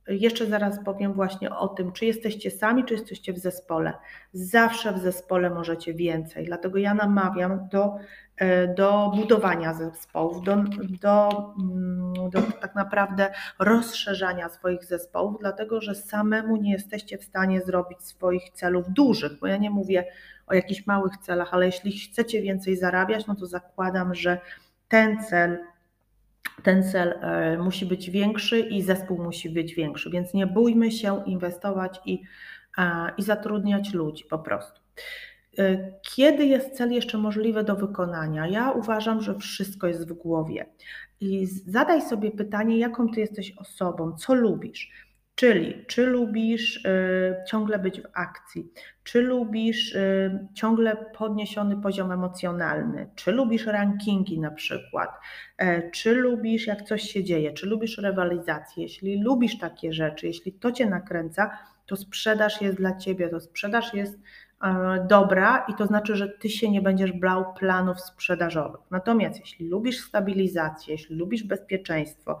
jeszcze 0.08 0.46
zaraz 0.46 0.84
powiem 0.84 1.12
właśnie 1.12 1.50
o 1.50 1.68
tym, 1.68 1.92
czy 1.92 2.06
jesteście 2.06 2.50
sami, 2.50 2.84
czy 2.84 2.94
jesteście 2.94 3.32
w 3.32 3.38
zespole. 3.38 3.92
Zawsze 4.32 4.92
w 4.92 4.98
zespole 4.98 5.50
możecie 5.50 5.94
więcej, 5.94 6.44
dlatego 6.46 6.78
ja 6.78 6.94
namawiam 6.94 7.68
do, 7.68 7.96
e, 8.36 8.74
do 8.74 9.12
budowania 9.16 9.74
zespołów, 9.74 10.44
do, 10.44 10.56
do, 11.00 11.28
mm, 11.60 12.30
do 12.30 12.42
tak 12.60 12.74
naprawdę 12.74 13.32
rozszerzania 13.58 14.48
swoich 14.48 14.84
zespołów, 14.84 15.36
dlatego 15.40 15.80
że 15.80 15.94
samemu 15.94 16.56
nie 16.56 16.72
jesteście 16.72 17.18
w 17.18 17.24
stanie 17.24 17.60
zrobić 17.60 18.02
swoich 18.02 18.50
celów 18.50 18.84
dużych, 18.88 19.38
bo 19.40 19.46
ja 19.46 19.56
nie 19.56 19.70
mówię 19.70 20.04
o 20.46 20.54
jakichś 20.54 20.86
małych 20.86 21.16
celach, 21.16 21.54
ale 21.54 21.66
jeśli 21.66 21.92
chcecie 21.98 22.42
więcej 22.42 22.76
zarabiać, 22.76 23.26
no 23.26 23.34
to 23.34 23.46
zakładam, 23.46 24.14
że 24.14 24.38
ten 24.94 25.18
cel 25.24 25.58
ten 26.62 26.82
cel 26.82 27.18
e, 27.20 27.58
musi 27.58 27.86
być 27.86 28.10
większy 28.10 28.60
i 28.60 28.82
zespół 28.82 29.22
musi 29.22 29.50
być 29.50 29.74
większy, 29.74 30.10
więc 30.10 30.34
nie 30.34 30.46
bójmy 30.46 30.90
się 30.90 31.22
inwestować 31.26 32.00
i, 32.06 32.22
i 33.18 33.22
zatrudniać 33.22 33.92
ludzi 33.92 34.24
po 34.30 34.38
prostu. 34.38 34.80
E, 35.58 35.92
kiedy 36.14 36.46
jest 36.46 36.76
cel 36.76 36.92
jeszcze 36.92 37.18
możliwy 37.18 37.64
do 37.64 37.76
wykonania? 37.76 38.46
Ja 38.46 38.70
uważam, 38.70 39.22
że 39.22 39.34
wszystko 39.34 39.86
jest 39.86 40.08
w 40.08 40.12
głowie. 40.12 40.66
I 41.20 41.46
zadaj 41.46 42.02
sobie 42.02 42.30
pytanie, 42.30 42.78
jaką 42.78 43.08
ty 43.08 43.20
jesteś 43.20 43.52
osobą, 43.56 44.16
co 44.16 44.34
lubisz. 44.34 44.90
Czyli 45.34 45.84
czy 45.86 46.06
lubisz 46.06 46.84
y, 46.84 47.34
ciągle 47.48 47.78
być 47.78 48.00
w 48.00 48.06
akcji, 48.12 48.72
czy 49.04 49.20
lubisz 49.22 49.94
y, 49.94 50.48
ciągle 50.54 50.96
podniesiony 50.96 51.76
poziom 51.76 52.12
emocjonalny, 52.12 53.10
czy 53.14 53.32
lubisz 53.32 53.66
rankingi 53.66 54.40
na 54.40 54.50
przykład, 54.50 55.10
y, 55.62 55.90
czy 55.92 56.14
lubisz 56.14 56.66
jak 56.66 56.82
coś 56.82 57.02
się 57.02 57.24
dzieje, 57.24 57.52
czy 57.52 57.66
lubisz 57.66 57.98
rywalizację. 57.98 58.82
Jeśli 58.82 59.22
lubisz 59.22 59.58
takie 59.58 59.92
rzeczy, 59.92 60.26
jeśli 60.26 60.52
to 60.52 60.72
cię 60.72 60.86
nakręca, 60.86 61.50
to 61.86 61.96
sprzedaż 61.96 62.60
jest 62.60 62.76
dla 62.76 62.96
ciebie, 62.96 63.28
to 63.28 63.40
sprzedaż 63.40 63.94
jest 63.94 64.18
e, 64.62 65.06
dobra 65.08 65.66
i 65.68 65.74
to 65.74 65.86
znaczy, 65.86 66.16
że 66.16 66.28
ty 66.28 66.48
się 66.48 66.70
nie 66.70 66.82
będziesz 66.82 67.12
brał 67.12 67.54
planów 67.54 68.00
sprzedażowych. 68.00 68.80
Natomiast 68.90 69.40
jeśli 69.40 69.68
lubisz 69.68 69.98
stabilizację, 69.98 70.94
jeśli 70.94 71.16
lubisz 71.16 71.42
bezpieczeństwo, 71.42 72.40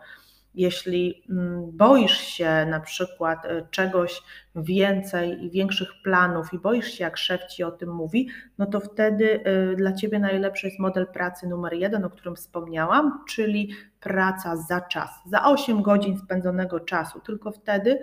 jeśli 0.54 1.22
mm, 1.30 1.70
boisz 1.72 2.18
się 2.18 2.66
na 2.70 2.80
przykład 2.80 3.44
e, 3.44 3.66
czegoś 3.70 4.22
więcej 4.56 5.44
i 5.44 5.50
większych 5.50 5.88
planów 6.04 6.52
i 6.52 6.58
boisz 6.58 6.88
się, 6.88 7.04
jak 7.04 7.16
szef 7.16 7.46
ci 7.46 7.64
o 7.64 7.70
tym 7.70 7.94
mówi, 7.94 8.28
no 8.58 8.66
to 8.66 8.80
wtedy 8.80 9.44
e, 9.44 9.76
dla 9.76 9.92
ciebie 9.92 10.18
najlepszy 10.18 10.66
jest 10.66 10.78
model 10.78 11.06
pracy 11.06 11.48
numer 11.48 11.72
jeden, 11.72 12.04
o 12.04 12.10
którym 12.10 12.36
wspomniałam, 12.36 13.24
czyli 13.28 13.72
praca 14.00 14.56
za 14.56 14.80
czas, 14.80 15.10
za 15.26 15.44
8 15.44 15.82
godzin 15.82 16.18
spędzonego 16.18 16.80
czasu. 16.80 17.20
Tylko 17.20 17.52
wtedy 17.52 17.98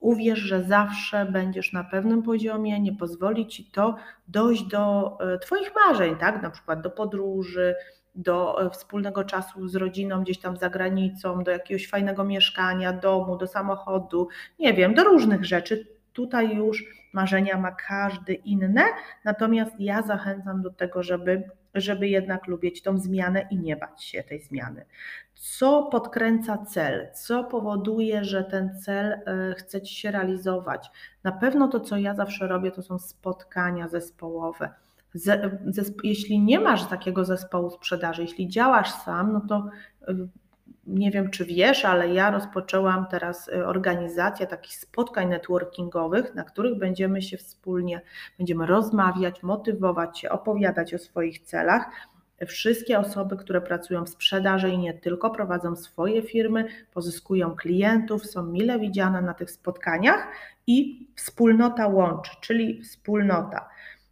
uwierz, 0.00 0.38
że 0.38 0.64
zawsze 0.64 1.26
będziesz 1.26 1.72
na 1.72 1.84
pewnym 1.84 2.22
poziomie, 2.22 2.80
nie 2.80 2.92
pozwoli 2.92 3.46
ci 3.46 3.64
to 3.64 3.96
dojść 4.28 4.62
do 4.62 5.16
e, 5.20 5.38
Twoich 5.38 5.70
marzeń, 5.74 6.16
tak? 6.16 6.42
Na 6.42 6.50
przykład 6.50 6.80
do 6.80 6.90
podróży, 6.90 7.74
do 8.14 8.66
e, 8.66 8.70
wspólnego 8.70 9.24
czasu 9.24 9.68
z 9.68 9.76
rodziną 9.76 10.22
gdzieś 10.22 10.38
tam 10.38 10.56
za 10.56 10.70
granicą, 10.70 11.44
do 11.44 11.50
jakiegoś 11.50 11.88
fajnego 11.88 12.24
mieszkania, 12.24 12.92
domu, 12.92 13.36
do 13.36 13.46
samochodu, 13.46 14.28
nie 14.58 14.74
wiem, 14.74 14.94
do 14.94 15.04
różnych 15.04 15.44
rzeczy. 15.44 15.86
Tutaj 16.12 16.56
już 16.56 16.84
marzenia 17.12 17.58
ma 17.58 17.72
każdy 17.72 18.34
inne, 18.34 18.84
natomiast 19.24 19.72
ja 19.78 20.02
zachęcam 20.02 20.62
do 20.62 20.70
tego, 20.70 21.02
żeby, 21.02 21.42
żeby 21.74 22.08
jednak 22.08 22.46
lubić 22.46 22.82
tą 22.82 22.98
zmianę 22.98 23.46
i 23.50 23.58
nie 23.58 23.76
bać 23.76 24.04
się 24.04 24.22
tej 24.22 24.40
zmiany. 24.40 24.84
Co 25.34 25.82
podkręca 25.82 26.58
cel? 26.58 27.08
Co 27.14 27.44
powoduje, 27.44 28.24
że 28.24 28.44
ten 28.44 28.80
cel 28.80 29.12
e, 29.12 29.54
chce 29.54 29.82
Ci 29.82 29.94
się 29.94 30.10
realizować? 30.10 30.90
Na 31.24 31.32
pewno 31.32 31.68
to, 31.68 31.80
co 31.80 31.96
ja 31.96 32.14
zawsze 32.14 32.46
robię, 32.48 32.70
to 32.70 32.82
są 32.82 32.98
spotkania 32.98 33.88
zespołowe 33.88 34.70
jeśli 36.04 36.40
nie 36.40 36.60
masz 36.60 36.86
takiego 36.86 37.24
zespołu 37.24 37.70
sprzedaży, 37.70 38.22
jeśli 38.22 38.48
działasz 38.48 38.90
sam, 38.90 39.32
no 39.32 39.40
to 39.48 39.68
y, 40.12 40.28
nie 40.86 41.10
wiem, 41.10 41.30
czy 41.30 41.44
wiesz, 41.44 41.84
ale 41.84 42.14
ja 42.14 42.30
rozpoczęłam 42.30 43.06
teraz 43.10 43.48
y, 43.48 43.66
organizację 43.66 44.46
takich 44.46 44.74
spotkań 44.74 45.28
networkingowych, 45.28 46.34
na 46.34 46.44
których 46.44 46.78
będziemy 46.78 47.22
się 47.22 47.36
wspólnie, 47.36 48.00
będziemy 48.38 48.66
rozmawiać, 48.66 49.42
motywować 49.42 50.18
się, 50.18 50.30
opowiadać 50.30 50.94
o 50.94 50.98
swoich 50.98 51.38
celach. 51.40 51.90
Wszystkie 52.46 52.98
osoby, 52.98 53.36
które 53.36 53.60
pracują 53.60 54.04
w 54.04 54.08
sprzedaży 54.08 54.68
i 54.68 54.78
nie 54.78 54.94
tylko, 54.94 55.30
prowadzą 55.30 55.76
swoje 55.76 56.22
firmy, 56.22 56.64
pozyskują 56.94 57.56
klientów, 57.56 58.26
są 58.26 58.42
mile 58.42 58.78
widziane 58.78 59.22
na 59.22 59.34
tych 59.34 59.50
spotkaniach 59.50 60.26
i 60.66 61.06
wspólnota 61.16 61.86
łączy, 61.86 62.30
czyli 62.40 62.82
wspólnota. 62.82 63.68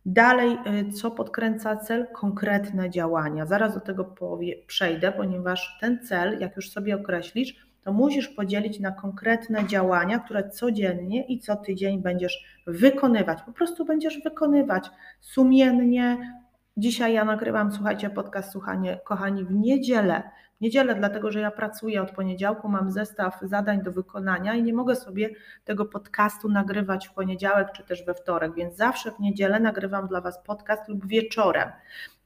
Dalej, 0.07 0.59
y, 0.89 0.93
co 0.93 1.11
podkręca 1.11 1.77
cel? 1.77 2.07
Konkretne 2.13 2.91
działania. 2.91 3.47
Zaraz 3.47 3.75
do 3.75 3.81
tego 3.81 4.05
powie, 4.05 4.57
przejdę, 4.67 5.13
ponieważ 5.13 5.79
ten 5.81 5.99
cel, 6.07 6.39
jak 6.41 6.57
już 6.57 6.71
sobie 6.71 6.97
określisz, 6.97 7.71
to 7.83 7.93
musisz 7.93 8.29
podzielić 8.29 8.81
na 8.81 8.93
konkretne 8.93 9.67
działania, 9.67 10.19
które 10.19 10.49
codziennie 10.49 11.27
i 11.27 11.39
co 11.39 11.57
tydzień 11.57 12.03
będziesz 12.03 12.63
wykonywać. 12.67 13.43
Po 13.43 13.53
prostu 13.53 13.85
będziesz 13.85 14.23
wykonywać 14.23 14.91
sumiennie. 15.21 16.35
Dzisiaj 16.77 17.13
ja 17.13 17.25
nagrywam, 17.25 17.73
słuchajcie, 17.73 18.11
podcast 18.11 18.53
Słuchanie, 18.53 19.01
kochani, 19.05 19.45
w 19.45 19.53
niedzielę. 19.53 20.23
Niedzielę, 20.61 20.95
dlatego 20.95 21.33
że 21.33 21.41
ja 21.41 21.51
pracuję 21.51 22.03
od 22.03 22.11
poniedziałku, 22.11 22.69
mam 22.69 22.91
zestaw 22.91 23.41
zadań 23.43 23.83
do 23.83 23.93
wykonania 23.93 24.55
i 24.55 24.63
nie 24.63 24.75
mogę 24.75 24.97
sobie 24.97 25.31
tego 25.65 25.85
podcastu 25.85 26.49
nagrywać 26.49 27.09
w 27.09 27.13
poniedziałek 27.13 27.73
czy 27.73 27.85
też 27.85 28.05
we 28.05 28.15
wtorek, 28.15 28.55
więc 28.55 28.77
zawsze 28.77 29.11
w 29.13 29.21
niedzielę 29.21 29.61
nagrywam 29.61 30.09
dla 30.09 30.21
Was 30.21 30.43
podcast 30.45 30.89
lub 30.89 31.07
wieczorem. 31.07 31.71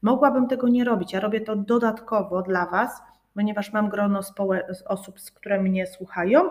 Mogłabym 0.03 0.49
tego 0.49 0.69
nie 0.69 0.85
robić, 0.85 1.13
ja 1.13 1.21
robię 1.21 1.41
to 1.41 1.57
dodatkowo 1.57 2.43
dla 2.43 2.67
Was, 2.67 3.03
ponieważ 3.35 3.73
mam 3.73 3.89
grono 3.89 4.21
osób, 4.87 5.21
z 5.21 5.31
które 5.31 5.61
mnie 5.61 5.87
słuchają, 5.87 6.51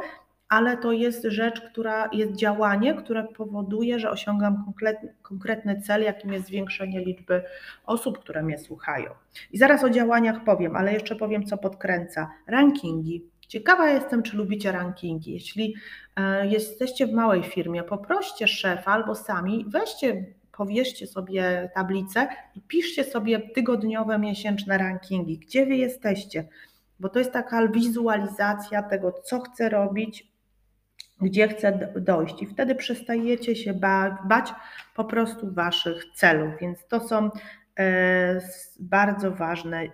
ale 0.54 0.78
to 0.78 0.92
jest 0.92 1.24
rzecz, 1.24 1.62
która 1.62 2.10
jest 2.12 2.36
działanie, 2.36 2.94
które 2.94 3.24
powoduje, 3.24 4.00
że 4.00 4.10
osiągam 4.10 4.66
konkretny, 4.66 5.14
konkretny 5.22 5.82
cel, 5.82 6.04
jakim 6.04 6.34
jest 6.34 6.46
zwiększenie 6.46 7.00
liczby 7.06 7.44
osób, 7.86 8.20
które 8.20 8.44
mnie 8.44 8.58
słuchają. 8.58 9.12
I 9.52 9.58
zaraz 9.58 9.84
o 9.84 9.90
działaniach 9.90 10.44
powiem, 10.44 10.76
ale 10.76 10.94
jeszcze 10.94 11.16
powiem, 11.16 11.46
co 11.46 11.58
podkręca. 11.58 12.32
Rankingi. 12.48 13.26
Ciekawa 13.48 13.90
jestem, 13.90 14.24
czy 14.24 14.38
lubicie 14.38 14.72
rankingi. 14.72 15.34
Jeśli 15.34 15.76
e, 16.16 16.48
jesteście 16.48 17.08
w 17.08 17.14
małej 17.14 17.44
firmie, 17.44 17.84
poproście 17.84 18.48
szefa 18.48 18.92
albo 18.92 19.16
sami, 19.16 19.66
weźcie 19.68 20.26
powierzcie 20.58 21.08
sobie 21.08 21.70
tablicę 21.76 22.28
i 22.56 22.62
piszcie 22.62 23.04
sobie 23.04 23.40
tygodniowe, 23.40 24.20
miesięczne 24.20 24.78
rankingi, 24.78 25.38
gdzie 25.38 25.66
wy 25.66 25.76
jesteście, 25.76 26.48
bo 27.00 27.10
to 27.10 27.20
jest 27.20 27.32
taka 27.32 27.68
wizualizacja 27.68 28.84
tego, 28.84 29.12
co 29.12 29.40
chcę 29.40 29.70
robić, 29.70 30.33
gdzie 31.24 31.48
chcę 31.48 31.94
dojść 31.96 32.42
i 32.42 32.46
wtedy 32.46 32.76
przestajecie 32.76 33.56
się 33.56 33.74
bać 34.24 34.54
po 34.96 35.06
prostu 35.06 35.54
waszych 35.54 36.06
celów, 36.16 36.54
więc 36.62 36.88
to 36.88 37.00
są 37.00 37.30
e, 37.80 38.42
bardzo 38.80 39.32
ważne 39.32 39.82
e, 39.82 39.90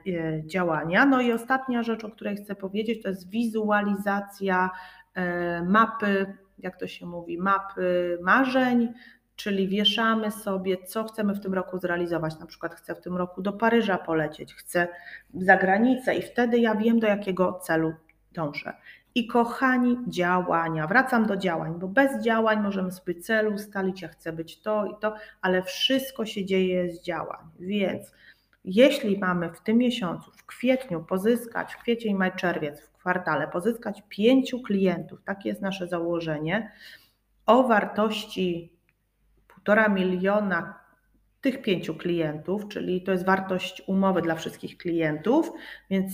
działania. 0.46 1.06
No 1.06 1.22
i 1.22 1.32
ostatnia 1.32 1.84
rzecz, 1.84 2.04
o 2.04 2.10
której 2.10 2.36
chcę 2.36 2.56
powiedzieć, 2.56 3.04
to 3.04 3.10
jest 3.10 3.30
wizualizacja 3.30 4.70
e, 5.14 5.64
mapy, 5.64 6.38
jak 6.60 6.80
to 6.80 6.88
się 6.88 7.06
mówi, 7.06 7.38
mapy 7.38 8.18
marzeń, 8.22 8.94
czyli 9.36 9.68
wieszamy 9.68 10.32
sobie, 10.32 10.78
co 10.78 11.04
chcemy 11.04 11.36
w 11.36 11.40
tym 11.40 11.54
roku 11.54 11.80
zrealizować. 11.80 12.40
Na 12.40 12.46
przykład 12.46 12.76
chcę 12.76 12.96
w 12.96 13.02
tym 13.02 13.18
roku 13.18 13.42
do 13.42 13.54
Paryża 13.54 13.98
polecieć, 13.98 14.54
chcę 14.54 14.88
za 15.34 15.58
granicę 15.58 16.16
i 16.16 16.22
wtedy 16.22 16.60
ja 16.60 16.76
wiem, 16.76 17.00
do 17.00 17.08
jakiego 17.08 17.60
celu 17.64 17.94
dążę. 18.32 18.74
I 19.16 19.28
kochani, 19.28 19.98
działania. 20.08 20.88
Wracam 20.88 21.26
do 21.26 21.38
działań, 21.38 21.74
bo 21.80 21.88
bez 21.88 22.24
działań 22.24 22.62
możemy 22.62 22.92
sobie 22.92 23.16
celu 23.16 23.54
ustalić, 23.54 24.02
ja 24.02 24.08
chcę 24.08 24.34
być 24.34 24.62
to 24.62 24.86
i 24.86 24.94
to, 25.02 25.16
ale 25.42 25.64
wszystko 25.64 26.26
się 26.26 26.46
dzieje 26.46 26.92
z 26.92 27.02
działań. 27.02 27.46
Więc 27.60 28.12
jeśli 28.66 29.20
mamy 29.20 29.54
w 29.54 29.62
tym 29.62 29.78
miesiącu, 29.78 30.32
w 30.32 30.46
kwietniu 30.46 31.04
pozyskać, 31.04 31.74
w 31.74 31.78
kwiecień, 31.78 32.16
maj, 32.16 32.36
czerwiec, 32.36 32.82
w 32.82 32.92
kwartale 32.92 33.48
pozyskać 33.48 34.04
pięciu 34.10 34.62
klientów, 34.62 35.24
takie 35.24 35.50
jest 35.50 35.62
nasze 35.62 35.88
założenie, 35.88 36.72
o 37.46 37.64
wartości 37.64 38.74
półtora 39.48 39.90
miliona 39.90 40.80
tych 41.42 41.62
pięciu 41.62 41.96
klientów, 41.96 42.68
czyli 42.68 43.02
to 43.02 43.12
jest 43.12 43.26
wartość 43.26 43.82
umowy 43.88 44.22
dla 44.22 44.36
wszystkich 44.36 44.78
klientów, 44.78 45.52
więc 45.90 46.14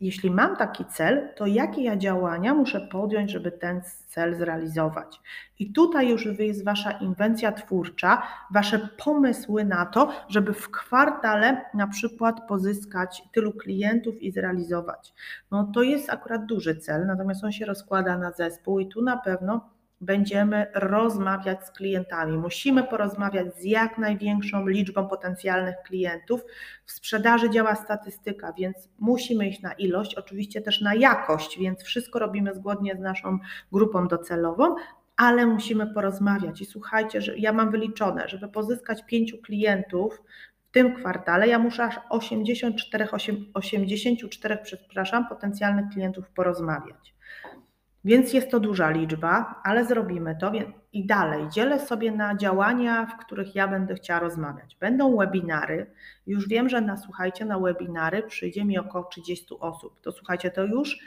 jeśli 0.00 0.30
mam 0.30 0.56
taki 0.56 0.84
cel, 0.84 1.28
to 1.36 1.46
jakie 1.46 1.82
ja 1.82 1.96
działania 1.96 2.54
muszę 2.54 2.80
podjąć, 2.80 3.30
żeby 3.30 3.52
ten 3.52 3.80
cel 4.06 4.36
zrealizować? 4.36 5.20
I 5.58 5.72
tutaj 5.72 6.08
już 6.08 6.26
jest 6.38 6.64
Wasza 6.64 6.90
inwencja 6.90 7.52
twórcza, 7.52 8.22
Wasze 8.50 8.88
pomysły 9.04 9.64
na 9.64 9.86
to, 9.86 10.12
żeby 10.28 10.52
w 10.52 10.70
kwartale 10.70 11.64
na 11.74 11.86
przykład 11.86 12.48
pozyskać 12.48 13.22
tylu 13.32 13.52
klientów 13.52 14.22
i 14.22 14.32
zrealizować. 14.32 15.14
No 15.50 15.70
to 15.74 15.82
jest 15.82 16.10
akurat 16.10 16.46
duży 16.46 16.76
cel, 16.76 17.06
natomiast 17.06 17.44
on 17.44 17.52
się 17.52 17.66
rozkłada 17.66 18.18
na 18.18 18.32
zespół 18.32 18.78
i 18.78 18.88
tu 18.88 19.02
na 19.02 19.16
pewno 19.16 19.77
będziemy 20.00 20.66
rozmawiać 20.74 21.66
z 21.66 21.70
klientami. 21.70 22.36
Musimy 22.36 22.84
porozmawiać 22.84 23.56
z 23.56 23.64
jak 23.64 23.98
największą 23.98 24.66
liczbą 24.66 25.08
potencjalnych 25.08 25.76
klientów. 25.86 26.40
W 26.84 26.92
sprzedaży 26.92 27.50
działa 27.50 27.74
statystyka, 27.74 28.52
więc 28.52 28.88
musimy 28.98 29.48
iść 29.48 29.62
na 29.62 29.72
ilość, 29.72 30.14
oczywiście 30.14 30.60
też 30.60 30.80
na 30.80 30.94
jakość, 30.94 31.58
więc 31.58 31.82
wszystko 31.82 32.18
robimy 32.18 32.54
zgodnie 32.54 32.96
z 32.96 33.00
naszą 33.00 33.38
grupą 33.72 34.08
docelową, 34.08 34.74
ale 35.16 35.46
musimy 35.46 35.94
porozmawiać. 35.94 36.60
I 36.60 36.66
słuchajcie, 36.66 37.20
że 37.20 37.38
ja 37.38 37.52
mam 37.52 37.70
wyliczone, 37.70 38.28
żeby 38.28 38.48
pozyskać 38.48 39.04
pięciu 39.06 39.38
klientów 39.38 40.22
w 40.68 40.70
tym 40.70 40.94
kwartale, 40.96 41.48
ja 41.48 41.58
muszę 41.58 41.84
aż 41.84 42.00
84, 42.10 43.08
84 43.54 44.58
przepraszam, 44.62 45.28
potencjalnych 45.28 45.88
klientów 45.92 46.30
porozmawiać. 46.30 47.17
Więc 48.04 48.32
jest 48.32 48.50
to 48.50 48.60
duża 48.60 48.90
liczba, 48.90 49.60
ale 49.64 49.84
zrobimy 49.84 50.36
to 50.40 50.52
i 50.92 51.06
dalej. 51.06 51.48
Dzielę 51.48 51.80
sobie 51.80 52.12
na 52.12 52.36
działania, 52.36 53.06
w 53.06 53.16
których 53.24 53.54
ja 53.54 53.68
będę 53.68 53.94
chciała 53.94 54.20
rozmawiać. 54.20 54.76
Będą 54.80 55.16
webinary. 55.16 55.86
Już 56.26 56.48
wiem, 56.48 56.68
że 56.68 56.80
na 56.80 56.96
słuchajcie, 56.96 57.44
na 57.44 57.58
webinary 57.58 58.22
przyjdzie 58.22 58.64
mi 58.64 58.78
około 58.78 59.04
30 59.04 59.46
osób. 59.60 60.00
To 60.00 60.12
słuchajcie, 60.12 60.50
to 60.50 60.64
już 60.64 60.98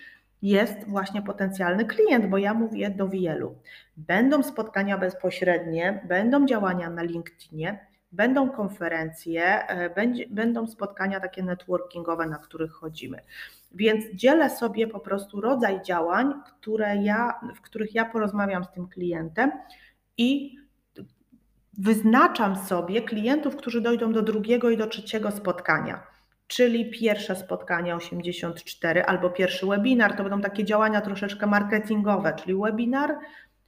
jest 0.42 0.88
właśnie 0.88 1.22
potencjalny 1.22 1.86
klient, 1.86 2.26
bo 2.26 2.38
ja 2.38 2.54
mówię 2.54 2.90
do 2.90 3.10
wielu. 3.10 3.56
Będą 3.98 4.44
spotkania 4.44 4.98
bezpośrednie, 4.98 6.02
będą 6.08 6.46
działania 6.46 6.90
na 6.90 7.04
LinkedInie, 7.04 7.91
będą 8.12 8.50
konferencje, 8.50 9.68
e, 9.68 10.06
będą 10.30 10.68
spotkania 10.68 11.20
takie 11.20 11.44
networkingowe, 11.44 12.26
na 12.26 12.38
których 12.38 12.72
chodzimy. 12.72 13.22
Więc 13.72 14.06
dzielę 14.14 14.50
sobie 14.50 14.88
po 14.88 15.00
prostu 15.00 15.42
rodzaj 15.42 15.82
działań, 15.82 16.34
które 16.46 16.98
ja, 16.98 17.40
w 17.56 17.62
których 17.62 17.96
ja 17.96 18.06
porozmawiam 18.06 18.64
z 18.64 18.72
tym 18.72 18.88
klientem 18.88 19.52
i 20.18 20.58
wyznaczam 21.78 22.56
sobie 22.56 23.02
klientów, 23.02 23.56
którzy 23.56 23.82
dojdą 23.82 24.14
do 24.14 24.22
drugiego 24.22 24.70
i 24.70 24.78
do 24.78 24.88
trzeciego 24.88 25.32
spotkania. 25.32 26.04
Czyli 26.48 26.92
pierwsze 26.92 27.36
spotkanie 27.36 27.96
84 27.96 29.04
albo 29.04 29.30
pierwszy 29.30 29.66
webinar, 29.66 30.16
to 30.16 30.24
będą 30.24 30.42
takie 30.42 30.66
działania 30.66 31.02
troszeczkę 31.02 31.48
marketingowe, 31.48 32.34
czyli 32.34 32.56
webinar, 32.56 33.16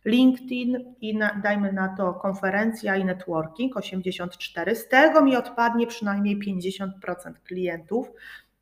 LinkedIn 0.06 0.96
i 1.02 1.18
na, 1.18 1.42
dajmy 1.44 1.74
na 1.74 1.96
to 1.98 2.14
konferencja 2.14 2.96
i 2.96 3.06
networking 3.06 3.78
84. 3.78 4.76
Z 4.76 4.88
tego 4.88 5.22
mi 5.22 5.36
odpadnie 5.36 5.88
przynajmniej 5.88 6.40
50% 6.40 6.90
klientów, 7.44 8.12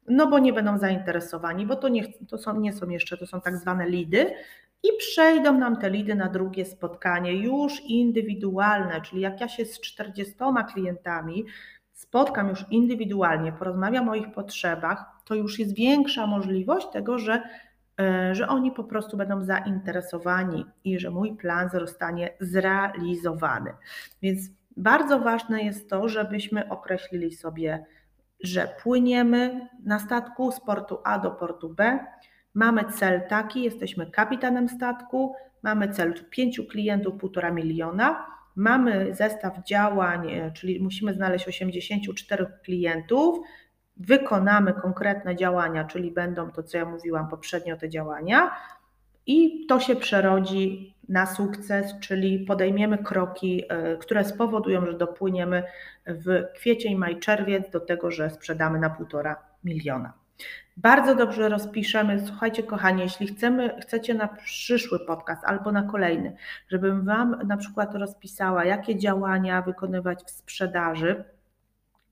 no 0.08 0.28
bo 0.28 0.40
nie 0.40 0.54
będą 0.54 0.78
zainteresowani, 0.78 1.66
bo 1.66 1.76
to 1.76 1.90
nie, 1.90 2.14
to 2.28 2.38
są, 2.38 2.60
nie 2.60 2.74
są 2.74 2.90
jeszcze, 2.90 3.18
to 3.18 3.28
są 3.28 3.42
tak 3.42 3.58
zwane 3.58 3.90
lidy 3.90 4.34
i 4.84 4.88
przejdą 4.98 5.58
nam 5.58 5.78
te 5.78 5.90
lidy 5.90 6.16
na 6.16 6.30
drugie 6.30 6.66
spotkanie 6.66 7.34
już 7.34 7.82
indywidualne, 7.82 9.02
czyli 9.02 9.22
jak 9.22 9.42
ja 9.42 9.48
się 9.48 9.66
z 9.66 9.80
40 9.80 10.36
klientami 10.74 11.46
spotkam 11.94 12.50
już 12.50 12.66
indywidualnie, 12.72 13.52
porozmawiam 13.52 14.10
o 14.10 14.16
ich 14.16 14.32
potrzebach, 14.32 15.06
to 15.26 15.36
już 15.36 15.60
jest 15.60 15.76
większa 15.76 16.28
możliwość 16.28 16.88
tego, 16.94 17.20
że, 17.20 17.42
że 18.32 18.48
oni 18.48 18.72
po 18.72 18.84
prostu 18.84 19.18
będą 19.18 19.44
zainteresowani 19.44 20.66
i 20.84 21.00
że 21.00 21.10
mój 21.10 21.38
plan 21.38 21.70
zostanie 21.70 22.34
zrealizowany. 22.40 23.74
Więc 24.22 24.42
bardzo 24.78 25.20
ważne 25.20 25.64
jest 25.64 25.90
to, 25.90 26.10
żebyśmy 26.10 26.70
określili 26.70 27.32
sobie, 27.32 27.86
że 28.44 28.76
płyniemy 28.84 29.68
na 29.84 30.00
statku 30.00 30.52
z 30.52 30.60
portu 30.60 30.98
A 31.04 31.20
do 31.20 31.32
portu 31.32 31.70
B. 31.70 32.00
Mamy 32.54 32.86
cel 32.86 33.22
taki, 33.28 33.64
jesteśmy 33.64 34.12
kapitanem 34.12 34.70
statku, 34.70 35.36
mamy 35.64 35.88
cel 35.90 36.14
pięciu 36.30 36.66
klientów, 36.66 37.20
półtora 37.20 37.52
miliona. 37.52 38.26
Mamy 38.56 39.14
zestaw 39.14 39.64
działań, 39.64 40.32
e, 40.32 40.52
czyli 40.52 40.80
musimy 40.80 41.14
znaleźć 41.14 41.48
84 41.48 42.46
klientów, 42.64 43.40
wykonamy 43.98 44.74
konkretne 44.74 45.36
działania, 45.36 45.84
czyli 45.84 46.12
będą 46.12 46.52
to, 46.52 46.64
co 46.64 46.78
ja 46.78 46.86
mówiłam 46.86 47.30
poprzednio, 47.30 47.78
te 47.78 47.90
działania, 47.90 48.52
i 49.26 49.66
to 49.68 49.80
się 49.80 49.96
przerodzi 49.96 50.96
na 51.10 51.26
sukces, 51.26 52.00
czyli 52.00 52.40
podejmiemy 52.40 52.98
kroki, 52.98 53.64
e, 53.70 53.98
które 53.98 54.26
spowodują, 54.26 54.86
że 54.86 54.94
dopłyniemy 54.94 55.64
w 56.06 56.44
kwiecień, 56.56 56.96
maj, 56.96 57.20
czerwiec 57.20 57.70
do 57.70 57.80
tego, 57.80 58.12
że 58.12 58.30
sprzedamy 58.30 58.80
na 58.80 58.90
półtora 58.90 59.36
miliona. 59.64 60.14
Bardzo 60.78 61.16
dobrze 61.16 61.50
rozpiszemy. 61.50 62.20
Słuchajcie, 62.28 62.64
kochani, 62.64 63.02
jeśli 63.02 63.28
chcemy, 63.28 63.82
chcecie 63.82 64.14
na 64.14 64.28
przyszły 64.28 65.00
podcast 65.00 65.44
albo 65.46 65.72
na 65.72 65.84
kolejny, 65.84 66.36
żebym 66.70 67.06
Wam 67.06 67.48
na 67.48 67.58
przykład 67.58 67.96
rozpisała, 67.96 68.66
jakie 68.66 68.96
działania 68.96 69.62
wykonywać 69.62 70.24
w 70.24 70.30
sprzedaży, 70.30 71.24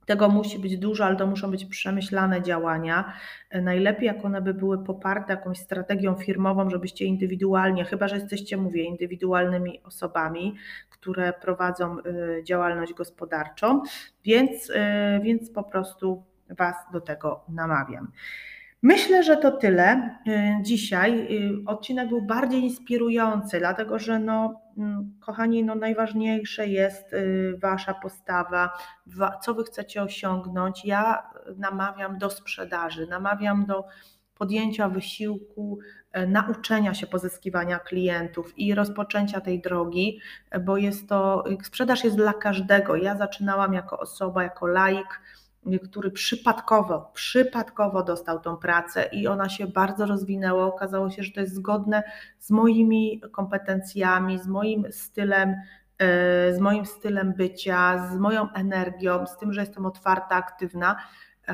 Tego 0.09 0.29
musi 0.29 0.59
być 0.59 0.77
dużo, 0.77 1.05
ale 1.05 1.15
to 1.15 1.27
muszą 1.27 1.51
być 1.51 1.65
przemyślane 1.65 2.41
działania. 2.41 3.13
Najlepiej, 3.61 4.05
jak 4.05 4.25
one 4.25 4.41
by 4.41 4.53
były 4.53 4.83
poparte 4.83 5.33
jakąś 5.33 5.57
strategią 5.57 6.15
firmową, 6.15 6.69
żebyście 6.69 7.05
indywidualnie, 7.05 7.85
chyba 7.85 8.07
że 8.07 8.15
jesteście, 8.15 8.57
mówię, 8.57 8.83
indywidualnymi 8.83 9.83
osobami, 9.83 10.55
które 10.89 11.33
prowadzą 11.33 11.97
y, 11.99 12.43
działalność 12.43 12.93
gospodarczą, 12.93 13.81
więc, 14.25 14.69
y, 14.69 14.75
więc 15.23 15.51
po 15.51 15.63
prostu 15.63 16.23
Was 16.49 16.75
do 16.93 17.01
tego 17.01 17.45
namawiam. 17.49 18.11
Myślę, 18.83 19.23
że 19.23 19.37
to 19.37 19.51
tyle. 19.51 20.17
Y, 20.27 20.63
dzisiaj 20.63 21.27
odcinek 21.65 22.09
był 22.09 22.21
bardziej 22.21 22.61
inspirujący, 22.61 23.59
dlatego 23.59 23.99
że 23.99 24.19
no, 24.19 24.61
mm, 24.77 25.17
kochani, 25.19 25.63
no 25.63 25.75
najważniejsze 25.75 26.67
jest 26.67 27.15
wasza 27.61 27.93
postawa, 27.93 28.69
co 29.41 29.53
wy 29.53 29.63
chcecie 29.63 30.03
osiągnąć. 30.03 30.85
Ja 30.85 31.29
namawiam 31.57 32.17
do 32.17 32.29
sprzedaży, 32.29 33.07
namawiam 33.07 33.65
do 33.65 33.85
podjęcia 34.39 34.89
wysiłku, 34.89 35.79
e, 36.11 36.27
nauczenia 36.27 36.93
się 36.93 37.07
pozyskiwania 37.07 37.79
klientów 37.79 38.53
i 38.57 38.75
rozpoczęcia 38.75 39.41
tej 39.41 39.61
drogi, 39.61 40.19
e, 40.51 40.59
bo 40.59 40.77
jest 40.77 41.09
to, 41.09 41.43
sprzedaż 41.63 42.03
jest 42.03 42.15
dla 42.15 42.33
każdego. 42.33 42.95
Ja 42.95 43.17
zaczynałam 43.17 43.73
jako 43.73 43.99
osoba, 43.99 44.43
jako 44.43 44.67
laik, 44.67 45.21
który 45.83 46.11
przypadkowo, 46.11 47.11
przypadkowo 47.13 48.03
dostał 48.03 48.39
tą 48.39 48.57
pracę 48.57 49.09
i 49.11 49.27
ona 49.27 49.49
się 49.49 49.67
bardzo 49.67 50.05
rozwinęła. 50.05 50.65
Okazało 50.65 51.09
się, 51.09 51.23
że 51.23 51.31
to 51.31 51.39
jest 51.41 51.55
zgodne 51.55 52.03
z 52.39 52.51
moimi 52.51 53.21
kompetencjami, 53.31 54.39
z 54.39 54.47
moim 54.47 54.85
stylem 54.91 55.55
z 56.51 56.59
moim 56.59 56.85
stylem 56.85 57.33
bycia, 57.33 58.07
z 58.07 58.17
moją 58.17 58.53
energią, 58.53 59.27
z 59.27 59.37
tym, 59.37 59.53
że 59.53 59.61
jestem 59.61 59.85
otwarta, 59.85 60.35
aktywna 60.35 60.95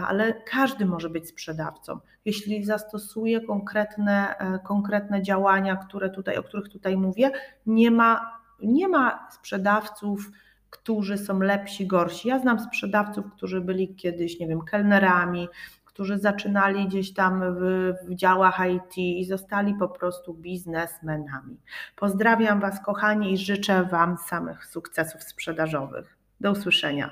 ale 0.04 0.34
każdy 0.34 0.86
może 0.86 1.10
być 1.10 1.30
sprzedawcą. 1.30 2.00
Jeśli 2.26 2.66
zastosuje 2.66 3.42
konkretne, 3.42 4.38
e, 4.38 4.60
konkretne 4.60 5.22
działania, 5.22 5.76
które 5.76 6.10
tutaj, 6.10 6.38
o 6.38 6.44
których 6.44 6.70
tutaj 6.70 6.98
mówię, 6.98 7.32
nie 7.66 7.92
ma, 7.92 8.40
nie 8.64 8.88
ma 8.88 9.28
sprzedawców, 9.32 10.32
którzy 10.78 11.18
są 11.18 11.40
lepsi, 11.40 11.88
gorsi. 11.88 12.28
Ja 12.28 12.40
znam 12.40 12.60
sprzedawców, 12.60 13.26
którzy 13.36 13.62
byli 13.62 13.96
kiedyś, 13.96 14.40
nie 14.40 14.48
wiem, 14.48 14.62
kelnerami, 14.62 15.48
którzy 15.86 16.18
zaczynali 16.18 16.88
gdzieś 16.88 17.14
tam 17.14 17.56
w, 17.56 17.94
w 18.08 18.16
działach 18.16 18.60
IT 18.76 18.98
i 18.98 19.26
zostali 19.26 19.74
po 19.74 19.90
prostu 19.90 20.34
biznesmenami. 20.34 21.58
Pozdrawiam 21.96 22.60
Was, 22.60 22.86
kochani, 22.86 23.34
i 23.34 23.38
życzę 23.38 23.84
Wam 23.84 24.18
samych 24.18 24.66
sukcesów 24.66 25.24
sprzedażowych. 25.24 26.18
Do 26.40 26.52
usłyszenia. 26.52 27.10